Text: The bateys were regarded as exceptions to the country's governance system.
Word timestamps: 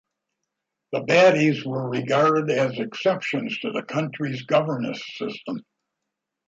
The 0.93 1.01
bateys 1.01 1.63
were 1.63 1.87
regarded 1.87 2.49
as 2.49 2.79
exceptions 2.79 3.59
to 3.59 3.69
the 3.69 3.83
country's 3.83 4.41
governance 4.47 5.03
system. 5.15 5.63